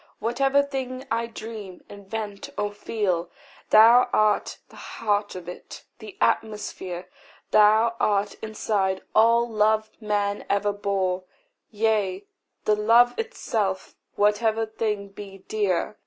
Whatever 0.17 0.63
thing 0.63 1.05
I 1.11 1.27
dream, 1.27 1.83
invent, 1.87 2.49
or 2.57 2.71
feel, 2.71 3.29
Thou 3.69 4.09
art 4.11 4.57
the 4.69 4.75
heart 4.75 5.35
of 5.35 5.47
it, 5.47 5.83
the 5.99 6.17
atmosphere. 6.19 7.07
Thou 7.51 7.95
art 7.99 8.33
inside 8.41 9.03
all 9.13 9.47
love 9.47 9.91
man 10.01 10.43
ever 10.49 10.73
bore; 10.73 11.25
Yea, 11.69 12.25
the 12.65 12.75
love 12.75 13.13
itself, 13.19 13.93
whatever 14.15 14.65
thing 14.65 15.09
be 15.09 15.43
dear. 15.47 15.99